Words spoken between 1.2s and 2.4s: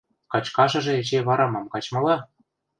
вара мам качмыла?